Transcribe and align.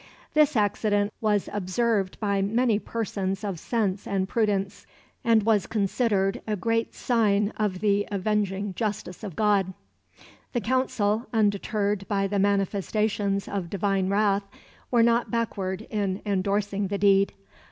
"This 0.33 0.55
accident 0.55 1.13
was 1.21 1.47
observed 1.53 2.19
by 2.19 2.41
many 2.41 2.79
persons 2.79 3.43
of 3.43 3.59
sense 3.59 4.07
and 4.07 4.27
prudence, 4.27 4.87
and 5.23 5.43
was 5.43 5.67
considered 5.67 6.41
a 6.47 6.55
great 6.55 6.95
sign 6.95 7.53
of 7.57 7.81
the 7.81 8.07
avenging 8.11 8.73
justice 8.73 9.23
of 9.23 9.35
God." 9.35 9.75
The 10.53 10.61
Council, 10.61 11.27
undeterred 11.31 12.07
by 12.07 12.25
the 12.25 12.39
manifestations 12.39 13.47
of 13.47 13.69
divine 13.69 14.09
wrath, 14.09 14.49
were 14.89 15.03
not 15.03 15.29
backward 15.29 15.83
in 15.91 16.23
endorsing 16.25 16.87
the 16.87 16.97
deed. 16.97 17.33